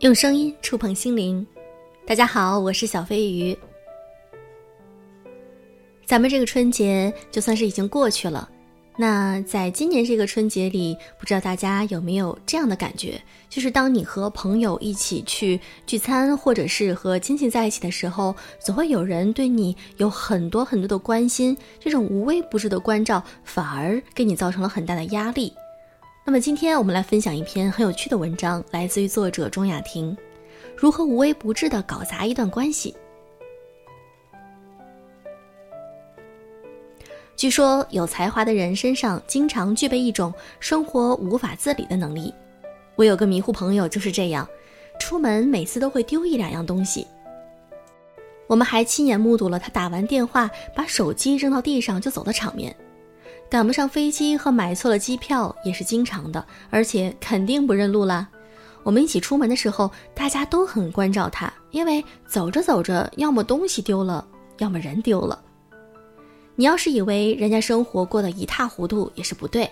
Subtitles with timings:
[0.00, 1.46] 用声音触碰心灵，
[2.06, 3.54] 大家好，我是小飞鱼。
[6.06, 8.48] 咱们这个春节就算是已经过去了，
[8.96, 25.52] 那在今年这个春节里，不知道大家有没有这样的感觉，就是当你和朋友一起去聚餐，或者是和亲戚在一起的时候，总会有人对你有很多很多的关心，这种无微不至的关照，反而给你造成了很大的压力。
[26.22, 30.16] 那么今天我们来分享一篇很有趣的文章，来自于作者钟雅婷，
[30.76, 32.94] 如何无微不至的搞砸一段关系。
[37.34, 42.32] 据说有才华的人身上经常具备一种生活无法自理的能力。
[42.96, 44.46] 我有个迷糊朋友就是这样，
[45.00, 47.06] 出门每次都会丢一两样东西。
[48.46, 52.76] 我们还亲眼目睹了他打完电话把手机扔到地上就走的场面。
[53.50, 58.28] 赶不上飞机和买错了机票也是经常的，而且肯定不认路啦。
[58.84, 64.24] 我们一起出门的时候，大家都很关照他，因为走着走着，要么东西丢了，
[64.58, 65.42] 要么人丢了。
[66.54, 69.68] 你要是以为人家生活过得一塌糊涂，也是不对。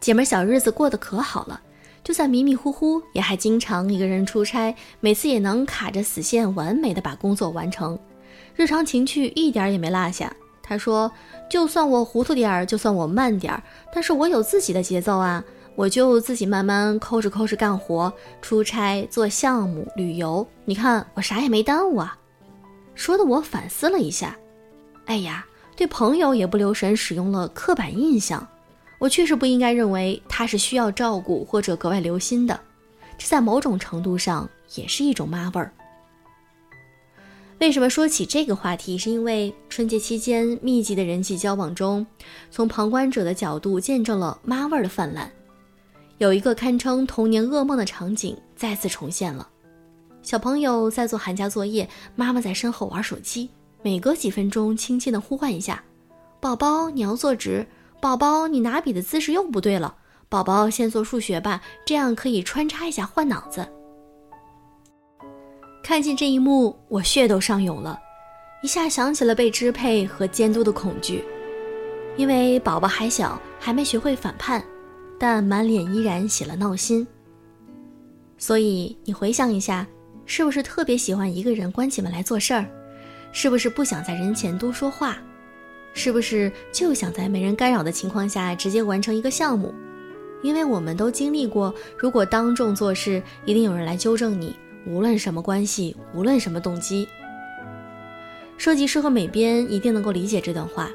[0.00, 1.60] 姐们小日子过得可好了，
[2.02, 7.96] 就算迷迷糊糊，也还经常一个人出差，每次也能卡着死线，完美的把工作完成，
[8.56, 10.34] 日常情趣一点也没落下。
[10.70, 11.10] 他说
[11.50, 13.60] ：“就算我糊涂点儿，就算我慢点儿，
[13.92, 15.42] 但是我有自己的节奏啊，
[15.74, 22.16] 我就自己慢慢抠着抠着干活，出差、做项目、旅游，你看我啥也没耽误啊。”
[22.94, 24.36] 说的我反思了一下，
[25.06, 28.46] 哎呀，对朋友也不留神使用了刻板印象，
[29.00, 32.60] 我确实不应该认为他是需要照顾或者格外留心的，
[33.18, 35.72] 这在某种程度上也是一种妈味儿。
[37.60, 38.96] 为什么说起这个话题？
[38.96, 42.06] 是因为春节期间密集的人际交往中，
[42.50, 45.30] 从旁观者的角度见证了妈味儿的泛滥。
[46.16, 49.46] 有一个堪称童年噩梦的场景再次重现了：
[50.22, 51.86] 小朋友在做寒假作业，
[52.16, 53.50] 妈妈在身后玩手机，
[53.82, 55.84] 每隔几分钟轻轻地呼唤一下
[56.40, 57.66] ：“宝宝，你要坐直；
[58.00, 59.94] 宝宝，你拿笔的姿势又不对了；
[60.30, 63.68] 宝宝，先做数学吧，这样可以穿插一下换脑子。”
[65.90, 67.98] 看见这一幕，我血都上涌了，
[68.62, 71.24] 一下想起了被支配和监督的恐惧。
[72.16, 74.62] 因为宝宝还小，还没学会反叛，
[75.18, 77.04] 但满脸依然写了闹心。
[78.38, 79.84] 所以你回想一下，
[80.26, 82.64] 是不是特别喜欢一个人关起门来做事儿？
[83.32, 85.18] 是不是不想在人前多说话？
[85.92, 89.74] 是不是就想在没人干扰的情况下直接完成一个项目？
[90.40, 94.54] 因为我们都经历过，如果当众做事，一定有人来纠正你。
[94.86, 97.06] 无论什么关系，无论什么动机，
[98.56, 100.90] 设计师和美编一定能够理解这段话。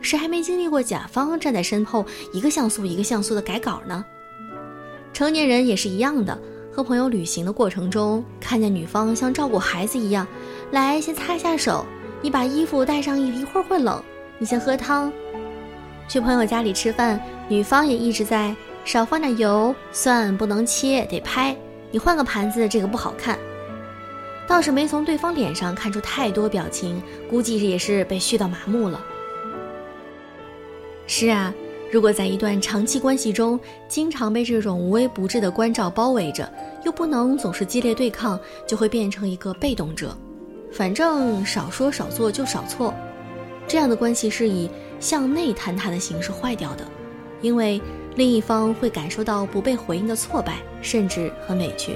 [0.00, 4.04] 谁还没经历过甲方站在身后，一个像素一个像素的改稿呢？
[5.12, 6.38] 成年人也是一样的，
[6.70, 10.26] 和朋友旅行的过程中，看见女方像照顾孩子一样，
[10.70, 11.84] 来先擦一下手，
[12.20, 14.02] 你把衣服带上，一会儿会冷，
[14.38, 15.12] 你先喝汤。
[16.06, 18.54] 去朋友家里吃饭，女方也一直在
[18.84, 21.56] 少放点油，蒜不能切，得拍。
[21.90, 23.38] 你换个盘子，这个不好看。
[24.48, 29.04] 倒是没从对方脸上看出太多表情，估计也是被絮到麻木了。
[31.06, 31.52] 是啊，
[31.90, 33.58] 如果在一段长期关系中，
[33.88, 36.48] 经常被这种无微不至的关照包围着，
[36.84, 40.16] 又不能总是激烈对抗，就会变成一个被动者。
[40.72, 42.94] 反正少说少做就少错，
[43.66, 44.70] 这样的关系是以
[45.00, 46.84] 向内坍塌的形式坏掉的，
[47.40, 47.80] 因为。
[48.16, 51.94] 另一方会感受到不被回应的挫败，甚至很委屈。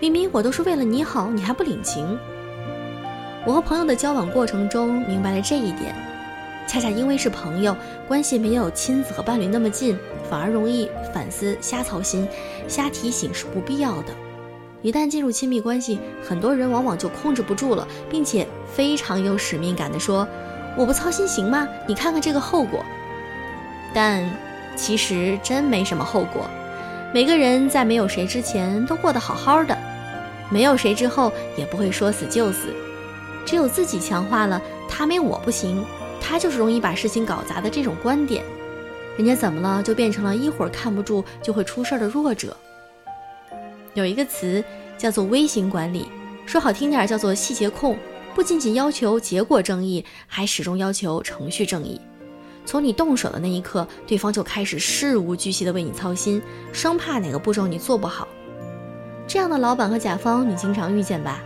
[0.00, 2.18] 明明我都是为了你好，你还不领情。
[3.46, 5.94] 我和朋友的交往过程中明白了这一点，
[6.66, 7.76] 恰恰因为是朋友，
[8.08, 9.96] 关系没有亲子和伴侣那么近，
[10.28, 12.26] 反而容易反思、瞎操心、
[12.66, 14.12] 瞎提醒是不必要的。
[14.82, 20.26] 一旦进入亲密关系，很多人往往就控制不住了，并且非常有使命感的说
[20.76, 21.68] ：“我不操心行吗？
[21.86, 22.84] 你看看这个后果。”
[23.94, 24.28] 但。
[24.76, 26.48] 其实真没什么后果，
[27.12, 29.76] 每个人在没有谁之前都过得好好的，
[30.50, 32.68] 没有谁之后也不会说死就死。
[33.44, 35.84] 只有自己强化了“他没我不行”，
[36.20, 38.44] 他就是容易把事情搞砸的这种观点，
[39.16, 42.56] 人家怎么了就变成了一会儿看不住就会出事儿的弱者。
[43.94, 44.62] 有一个词
[44.98, 46.08] 叫做微型管理，
[46.44, 47.96] 说好听点叫做细节控，
[48.34, 52.00] 不仅仅要求结果正义，还始终要求程序正义。
[52.66, 56.42] 从你动手的那一刻，对方就开始事无巨细的为你操心，
[56.72, 58.28] 生怕哪个步骤你做不好。
[59.26, 61.40] 这样的老板和甲方你经常遇见吧？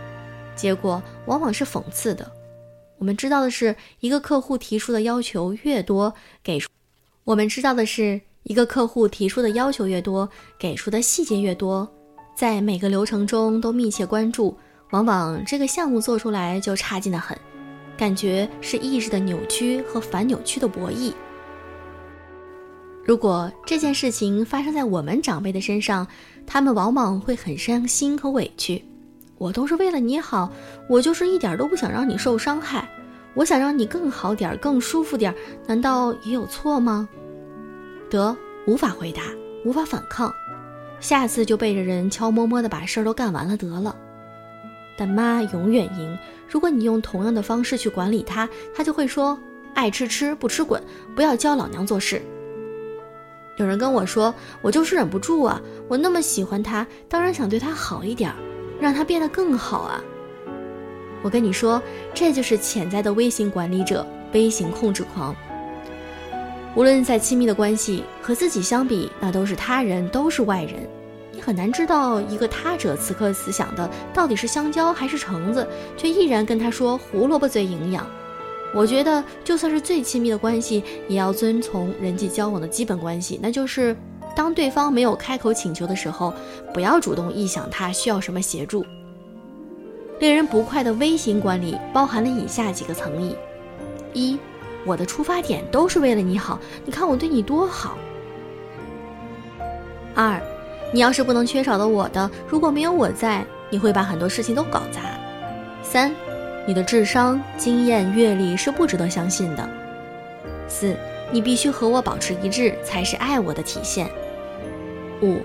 [0.55, 2.29] 结果往往是讽刺的。
[2.97, 6.13] 我们知道的是，一个客户提出的要求越多，
[6.43, 6.67] 给出
[7.23, 10.29] 我们知道的是，一个客户提出的要求越多，
[10.59, 11.91] 给出的细节越多，
[12.35, 14.55] 在每个流程中都密切关注，
[14.91, 17.35] 往往这个项目做出来就差劲的很，
[18.01, 21.13] 感觉是意志的扭曲和反扭曲的博弈。
[23.05, 26.07] 如果这件事情发生在我们长辈的身上，
[26.47, 28.83] 他们往往会很伤心和委屈。
[29.37, 30.51] 我都是为了你好，
[30.89, 32.89] 我就是一点都不想让你受伤害，
[33.35, 35.31] 我想让你更好点，更舒服点，
[35.67, 37.07] 难道也有错吗？
[38.09, 39.21] 得，无法回答，
[39.63, 40.33] 无法反抗，
[40.99, 43.95] 下次就背着人悄摸摸的把事儿都干完了得了。
[44.97, 46.17] 但妈永远赢，
[46.47, 49.37] 如果你用同样的方式去管理她，她就会说：
[49.73, 50.81] 爱吃吃，不吃滚，
[51.15, 52.21] 不要教老娘做事。
[53.57, 55.61] 有人跟我说，我就是忍不住啊！
[55.87, 58.33] 我那么喜欢他，当然想对他好一点，
[58.79, 60.01] 让他变得更好啊！
[61.21, 61.79] 我跟你说，
[62.13, 65.35] 这就是潜在的微型管理者、微型控制狂。
[66.73, 70.89] 无论在亲密的关系和自己相比，那都是他人，都是外人。
[71.43, 75.67] 很难知道一个他者此刻思想的到底是香蕉还是橙子，
[75.97, 78.05] 却依然跟他说胡萝卜最营养。
[78.73, 83.93] 我觉得，就算是最亲密的关系，也要遵从人际交往的基本关系，那就是
[84.33, 86.33] 当对方没有开口请求的时候，
[86.73, 88.85] 不要主动臆想他需要什么协助。
[90.19, 93.35] 令人不快的微型管理包含了以下几个层意：
[94.13, 94.37] 一，
[94.85, 97.97] 我的出发点都是为了你好，你看我对你多好；
[100.15, 100.41] 二，
[100.91, 105.01] 你要是不能缺少的我的，如果没有我在，你会把很多事情都搞砸；
[105.83, 106.11] 三。
[106.67, 109.67] 你的智商、经验、阅历是不值得相信的。
[110.67, 110.95] 四，
[111.31, 114.07] 你必须和我保持一致，才是爱我的体现。
[115.23, 115.39] 五，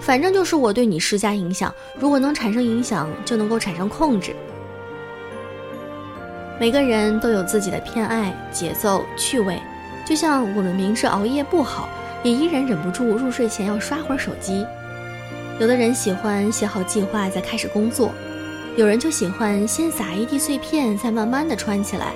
[0.00, 4.36] 反正就是我对你施加影响，如果能产生影响，就能够产生控制。
[6.60, 9.58] 每个人都有自己的偏爱、节奏、趣味，
[10.06, 11.88] 就像我们明知熬夜不好，
[12.22, 14.64] 也依然忍不住入睡前要刷会儿手机。
[15.60, 18.10] 有的人喜欢写好计划再开始工作。
[18.76, 22.14] 有人就喜欢先撒一地碎片，再慢慢的穿起来。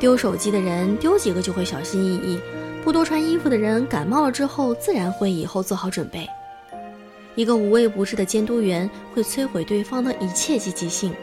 [0.00, 2.40] 丢手机的人丢几个就会小心翼翼，
[2.82, 6.26] 不多穿衣服的人感冒了之后自然会以后做好准备。
[7.34, 11.14] 一个无微不至的监督员会摧毁对方的一切积极性，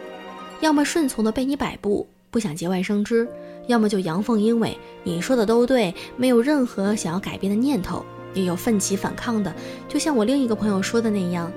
[0.61, 3.27] 要么顺从的被你摆布，不想节外生枝；
[3.67, 9.53] 要么就阳奉阴违，你说的都对，没有任何想要改变的念头，也有奋起反抗的。
[9.87, 11.51] 就像我另一个朋友说的那样。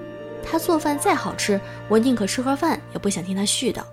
[0.45, 3.85] 他做饭再好吃，我宁可吃盒饭，也不想听他絮叨。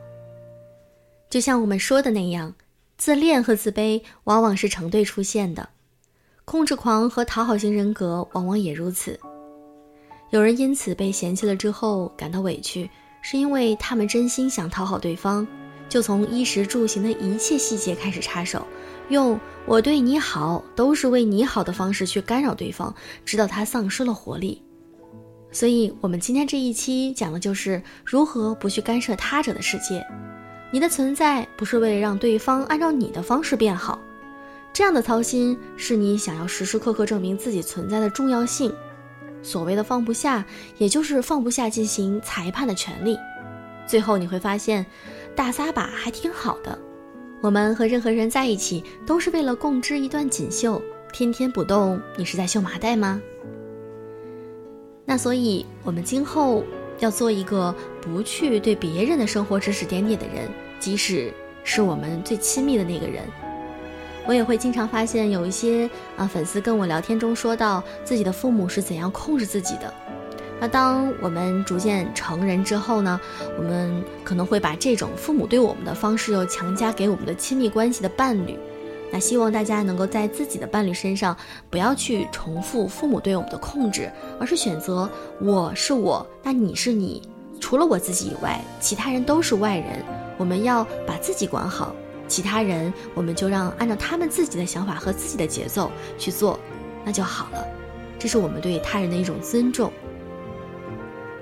[1.30, 2.56] 就像我们说的那样，
[2.98, 5.70] 自恋和自卑往往是成对出现的，
[6.46, 9.20] 控制狂和讨好型人格往往也如此。
[10.32, 12.90] 有人因此被嫌弃了之后感到委屈，
[13.22, 15.48] 是因为他们真心想讨好对方，
[15.88, 18.66] 就从衣食住行的一切细节开始插手，
[19.10, 22.94] 用“我对你好都是为你好”的方式去干扰对方，
[23.26, 24.62] 直到他丧失了活力。
[25.52, 30.06] 所以，我们今天这一期讲的就是如何不去干涉他者的世界。
[30.72, 34.00] 你的存在不是为了让对方按照你的方式变好，
[34.72, 38.72] 这样的操心是你想要时时刻刻证明自己存在的重要性。
[39.42, 40.46] 所谓的放不下，
[40.78, 43.18] 也就是放不下进行裁判的权利。
[43.88, 44.86] 最后你会发现，
[45.36, 46.78] 大撒把还挺好的。
[47.42, 50.82] 我们和任何人在一起，都是为了共织一段锦绣。
[51.12, 53.22] 天天不动，你是在绣麻袋吗？
[55.06, 56.64] 那所以，我们今后
[57.00, 60.48] 要做一个不去对别人的生活指指点点的人，
[60.80, 63.24] 即使是我们最亲密的那个人。
[64.28, 69.92] 我也会经常发现有一些啊粉丝跟我聊天中说到自己的父母是怎样控制自己的。
[70.60, 73.20] 那当我们逐渐成人之后呢，
[73.58, 78.58] 我们可能会把这种父母对我们的方式又强加给我们的亲密关系的伴侣。
[79.12, 81.36] 那希望大家能够在自己的伴侣身上，
[81.70, 85.10] 不要去重复父母对我们的控制，而是选择
[85.42, 87.22] 我是我，那你是你，
[87.60, 90.04] 除了我自己以外，其他人都是外人。
[90.38, 91.96] 我们要把自己管好，
[92.28, 96.60] 其他人我们就让按照他们自己的想法和自己的节奏去做，
[97.04, 97.66] 那就好了。
[98.20, 99.92] 这是我们对他人的一种尊重。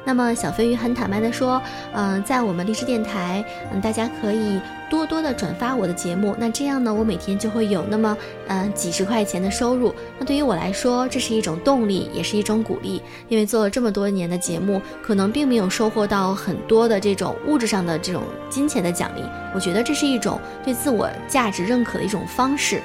[0.07, 1.61] 那么小飞鱼很坦白的说，
[1.91, 4.57] 嗯，在我们荔枝电台，嗯，大家可以
[4.89, 9.93] 多多的转发我的节目，那这样呢，我每天就会有那么，嗯，几十块钱的收入。
[10.17, 13.01] 那对于我来说，这是一种动力，也是一种鼓励。
[13.27, 19.21] 因为做了这么多年的节目，可能并没有收获到很多的这种物质上的这种金钱的奖励。
[19.53, 22.81] 我觉得这是一种对自我价值认可的一种方式。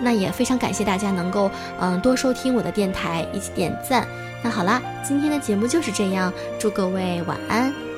[0.00, 1.50] 那也非常感谢大家能够，
[1.80, 4.06] 嗯，多收听我的电台，一起点赞。
[4.42, 7.89] 那好啦，今天的节目就是这样，祝各位晚安。